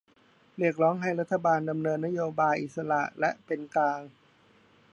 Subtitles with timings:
[0.57, 3.99] เรียกร้องให้รัฐบาลดำเนินนโยบายอิสระและเป็นกลาง